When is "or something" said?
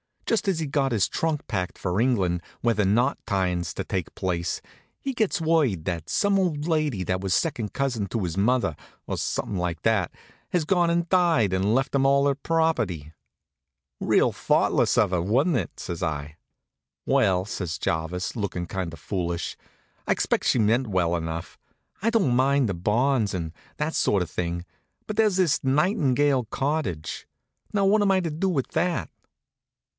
9.05-9.57